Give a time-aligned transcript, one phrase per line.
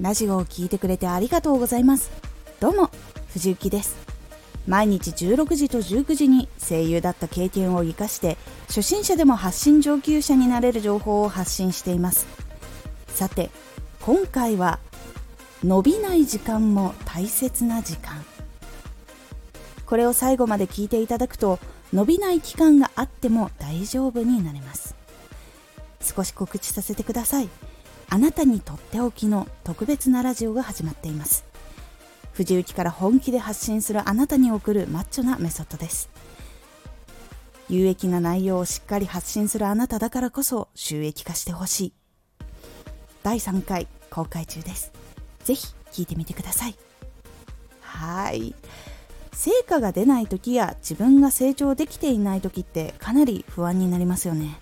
[0.00, 2.10] ラジオを聴いてくれてありがとうございます。
[2.58, 2.90] どうも
[3.34, 3.96] 藤幸です。
[4.66, 12.26] 毎日16時と19時に声優だった経験を生かして初心者でも発信上級者になれる情報を発信しています。
[13.08, 13.50] さて
[14.00, 14.78] 今回は
[15.62, 18.24] 伸びない時間も大切な時間。
[19.84, 21.58] これを最後まで聞いていただくと
[21.92, 24.94] 伸びない期間があっても大丈夫になれます。
[26.00, 27.50] 少し告知させてください。
[28.12, 31.44] あなたにとっておきの特別なラジオが始まっています。
[32.32, 36.10] 藤雪から本気で発信するあなたに送るマッチョなメソッドです。
[37.68, 41.92] 有益な内容をしっかり発信するあなただからこそ収益化してほしい。
[43.22, 44.90] 第3回公開中です。
[45.44, 46.74] ぜひ聞いてみてください。
[47.80, 48.56] はい。
[49.32, 54.58] 成果が出ない時や自分が成長できていない時ってかなり不安になりますよね。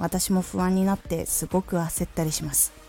[0.00, 2.79] 私も不安になってすごく焦ったりします。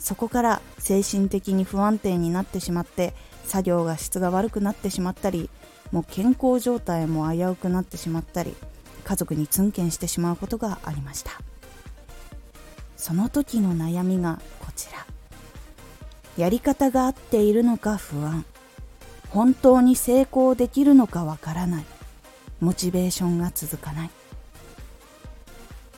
[0.00, 5.48] そこから精神的に不安定になってしまって作業が質が悪くなってしまったり
[5.92, 8.56] もう健康状態も危うくなってしまったり
[9.04, 11.32] 家族にツンケンしてしまうことがありました。
[12.96, 15.06] その時の悩みがこちら。
[16.36, 18.44] やり方が合っているのか不安。
[19.30, 21.84] 本当に成功できるのかわからない。
[22.60, 24.10] モチベーションが続かない。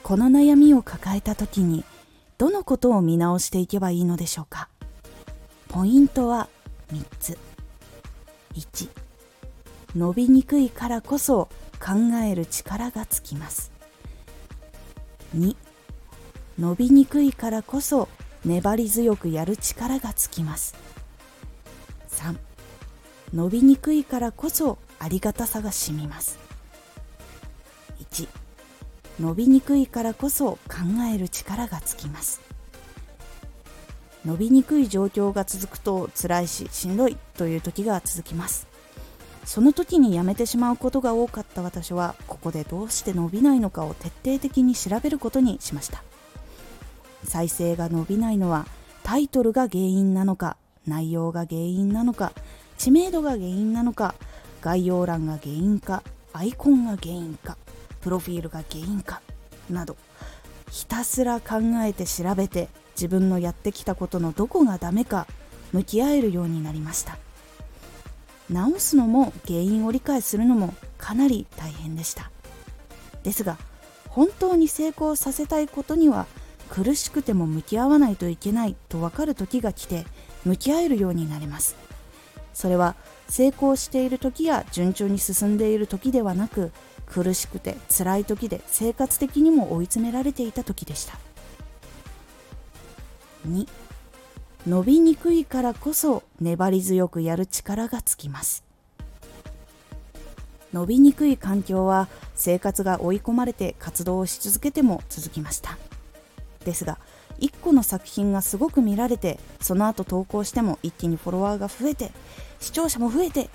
[0.03, 1.85] この悩みを抱えた時に
[2.43, 4.69] どのことを見直していけばいいのでしょうか？
[5.69, 6.49] ポイントは
[6.93, 7.39] 3つ。
[8.55, 8.89] 1
[9.95, 11.93] 伸びにくいからこそ考
[12.25, 13.71] える力がつきます。
[15.37, 15.55] 2
[16.59, 18.09] 伸びにくいからこそ
[18.45, 20.75] 粘り強くやる力がつきます。
[22.09, 22.37] 3
[23.33, 26.41] 伸びにくいからこそありがたさがしみます。
[28.11, 28.27] 1
[29.23, 30.79] 伸びにくいからこそ考
[31.15, 32.41] える力がつきます。
[34.27, 38.67] 伸びにくい状況が続くと辛いししんどいという時が続きます。
[39.45, 46.03] その時にやめてしまうことが多かった私はここでどうして伸びないのかを徹底的に調べることにしました。
[47.23, 48.67] 再生が伸びないのは
[49.05, 52.33] タイトルが原因なのか内容が原因なのか
[52.77, 54.17] 知名度が原因なのか
[54.61, 56.03] 概要欄が原因か
[56.33, 57.57] アイコンが原因か。
[58.03, 59.23] プロフィールが原因か
[59.71, 59.97] など
[60.71, 65.27] ひたすら考えて調べて自分のやってきたことのどこがダメか
[65.73, 67.17] 向き合えるようになりました。
[68.51, 72.31] 直すのも原因を理解するのもかなり大変でした。
[73.23, 73.57] ですが
[74.09, 76.27] 本当に成功させたいことには
[76.69, 80.05] 苦しくても向き合わないといけないと分かる時が来て
[80.45, 81.77] 向き合えるようになります。
[82.53, 82.95] それは
[83.29, 86.71] 成功している時や順調に進んでいる時ではなく
[87.13, 91.19] 苦しくて辛い時で生活的にも追い詰められていた時でした。
[93.47, 93.69] 2
[94.67, 98.65] 伸びにくいからこそ粘り強くやる力がつきます。
[100.73, 105.77] 伸びにくい環境は生活が追い込まれて活動をし続けても続きました。
[106.65, 106.99] ですが
[107.41, 112.13] 1個の作品がすごく見られてその後投稿しても一気にフォロワーが増えて
[112.61, 113.51] 視聴者も増えて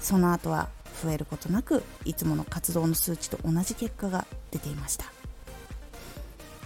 [0.00, 0.70] その後は
[1.02, 5.06] 増えることなくいつもの活動の数値と同じ結果が出ていました。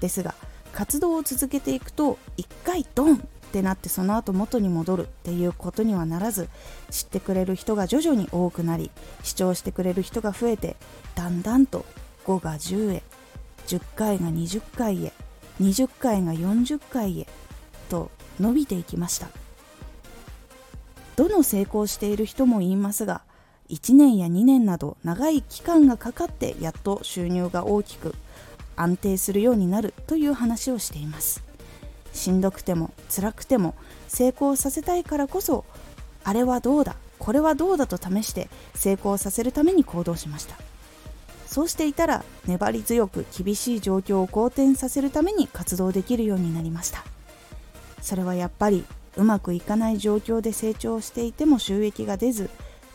[0.01, 0.35] ですが
[0.73, 3.19] 活動を続けていくと1回ドンっ
[3.53, 6.49] てなってその後元に戻るっていうことにはならず
[6.91, 8.91] 知ってくれる人が徐々に多くなり
[9.25, 10.77] 視聴してくれる人が増えて
[11.17, 11.85] だんだんと
[12.25, 13.03] 5が10へ
[13.67, 15.12] 10回が20回へ
[15.61, 17.27] 20回が40回へ
[17.89, 19.29] と伸びていきました。
[21.17, 23.21] どの成功している人も言いますが
[23.70, 28.14] 1年や2年など長い期間がかかってやっと収入が大きく
[28.76, 31.42] 安定するようになるという話をしています。
[32.12, 33.75] しんどくても辛くても
[34.08, 35.64] 成功させたいからこそ
[36.25, 40.56] あれはどうだこれはどうだと試して成功させるために行動しました。
[41.47, 47.05] そうしていたら粘り強く厳しい状況を好転させるために活動できるようになりました。
[48.02, 48.84] それはやっぱり
[49.16, 52.50] うまくいかない状況で成長していても収益が出ず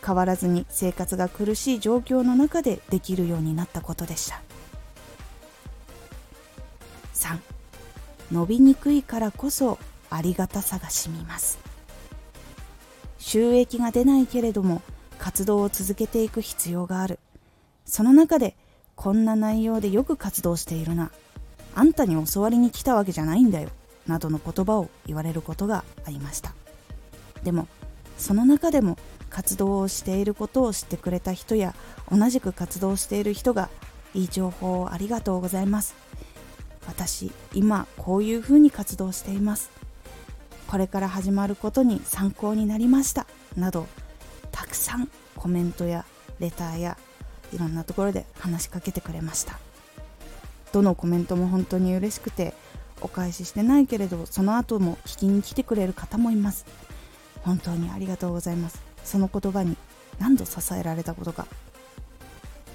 [0.06, 4.40] 変わらずに生活が苦しい状況の中でできるようになったことでした。
[7.14, 7.38] 3
[8.30, 9.78] 伸びにくいからこそ
[10.10, 11.58] ありがたさがしみます。
[13.18, 14.80] 収益が出ないけれども
[15.18, 17.18] 活動を続けていく必要がある。
[17.84, 18.54] その中で
[18.94, 21.10] こんな内容でよく活動しているな。
[21.74, 23.70] あんたに教わりに来たわけじゃないんだよ。
[24.06, 26.54] などの言葉を言われることがありました。
[27.42, 27.66] でも
[28.18, 28.96] その中でも
[29.30, 31.74] 活動をしていることを知ってくれた人や
[32.10, 33.68] 同じく活動している人が
[34.14, 35.94] いい情報をありがとうございます。
[36.86, 39.70] 私今こういうふうに活動しています。
[40.68, 43.26] これから始まることに参考になりました。
[43.56, 43.86] など
[44.52, 46.04] たくさんコメントや
[46.38, 46.96] レターや
[47.52, 49.58] いろんなところで話しかけてくれました。
[50.72, 52.54] どのコメントも本当に嬉しくて
[53.00, 56.66] お返ししてないけれどその後も聞きに来てくれる方もいます。
[57.42, 58.85] 本当にありがとうございます。
[59.06, 59.76] その言葉に
[60.18, 61.46] 何度支えられたことか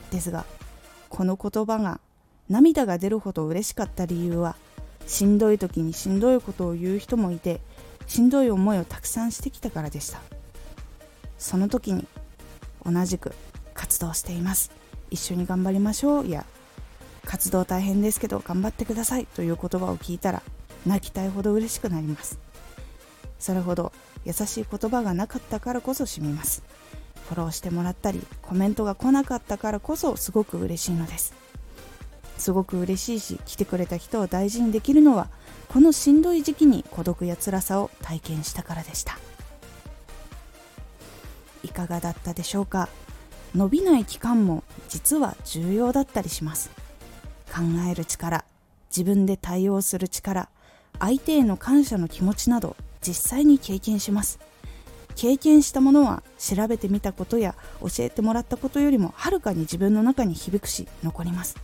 [0.10, 0.46] ですが
[1.10, 2.00] この言葉が
[2.50, 4.56] 涙が出るほど嬉しかった理由は
[5.06, 7.62] しんどい時にしんどいことを言う人もいて
[8.08, 10.20] しんどい思いをたくさんしてきたからでした。
[11.38, 12.06] その時に
[12.86, 13.34] 同じく
[13.74, 14.72] 活動しています。
[15.10, 16.30] 一緒に頑張りましょう。
[16.30, 16.46] や
[17.26, 20.44] 活動大変ですけど頑張ってくださいという言葉を聞いたら
[20.86, 22.51] 泣きたいほど嬉しくなります。
[23.42, 23.92] それほど
[24.24, 26.64] 優しい言葉がなかったからこそ染みます。
[27.28, 31.34] フォローしてもらったりコメントが来なかったからこそすごく嬉しいのです。
[32.38, 35.30] すごく嬉しいし来てくれた人を大事にできるのは
[35.68, 39.18] このしんどい時期に孤独や辛さを体験したからでした。
[41.64, 42.90] いかがだったでしょうか？
[43.56, 46.70] 伸びない期間も実は重要だったりします。
[47.48, 48.46] 考える力
[48.90, 50.50] 自分で対応する力
[51.00, 54.40] 相手への感謝の気持ちなど実際に経験します。
[55.16, 61.58] 経験したものは調べてみたことや教えてもらったことよりもはるかに自分の中に響くし残ります。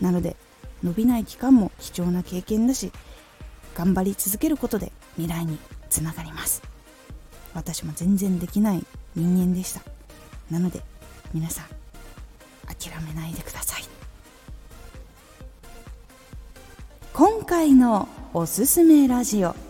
[0.00, 0.36] なので
[0.82, 2.90] 伸びない期間も貴重な経験だし
[3.74, 5.58] 頑張り続けることで未来に
[5.90, 6.62] つながります。
[7.54, 8.84] 私も全然できない
[9.14, 9.82] 人間でした。
[10.50, 10.80] なので
[11.34, 11.66] 皆さん
[12.66, 13.84] 諦めないでください。
[17.12, 19.69] 今回のおすすめラジオ。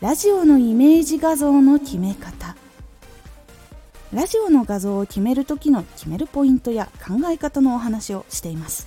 [0.00, 2.54] ラジオのイメージ画像の決め方。
[4.12, 8.86] ラジオの画像を決める時の決めるポイントや考え方のお話をしています。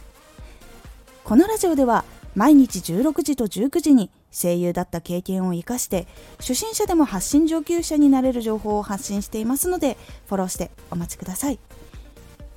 [1.25, 9.97] このラジオでは毎日16時と19時に声優だった経験を生かして初心者でも発信上級者になれる情報を発信していますので
[10.27, 11.59] フォローしてお待ちください。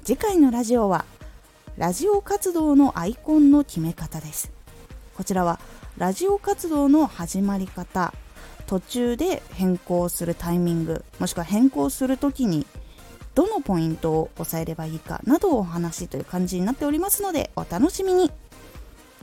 [0.05, 1.07] 次回のラジオは
[1.77, 4.53] ラジオ活動のアイコンの決め方です。
[5.17, 5.59] こちらは
[5.99, 8.15] ラジオ活動の始まり方。
[8.67, 12.67] 途中で変更するタイミングもしくは変更する時に
[13.35, 18.31] どのポイントを押さえればいいかなどをお話しという感じになっておりますのでお楽しみに。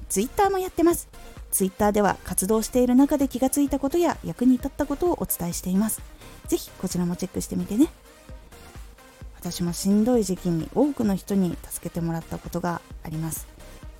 [0.09, 1.07] Twitter もやってます。
[1.51, 6.01] Twitter では活動している中で気がついたことや役に立ったことをお伝えしています。
[6.47, 7.88] ぜひこちらもチェックしてみてね。
[9.39, 13.47] 私もしんどい時期に多くの人に助けてもらったことがあります。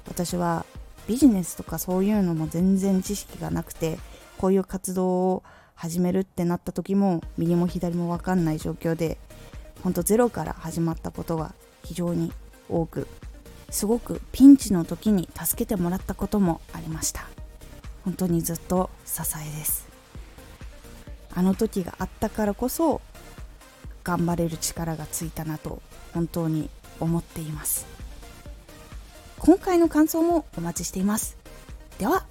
[0.08, 0.66] 私は
[1.08, 3.98] ビジネスとかそういうのも全然知識がなくて
[4.42, 5.44] こういう活動を
[5.76, 9.20] 始めるってなった時も右も左も分かんない状況で
[9.84, 11.54] ほんとゼロから始まったことが
[11.84, 12.34] 非常に
[12.68, 13.08] 多く
[13.70, 17.30] すごくピンチの時に助けてもらったこともありました。
[18.04, 19.88] 本当にずっと支えです。
[21.36, 23.00] あの時があったからこそ
[24.04, 25.84] 頑張れる力がついたなと
[26.16, 27.86] 本当に思っています。
[29.38, 31.38] 今回の感想もお待ちしています。
[32.00, 32.26] では